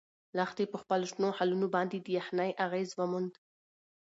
[0.37, 3.33] لښتې په خپلو شنو خالونو باندې د یخنۍ اغیز وموند.